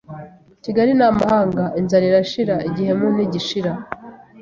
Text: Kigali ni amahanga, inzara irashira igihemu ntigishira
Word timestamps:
Kigali 0.63 0.91
ni 0.97 1.05
amahanga, 1.09 1.63
inzara 1.79 2.03
irashira 2.09 2.55
igihemu 2.69 3.05
ntigishira 3.15 3.71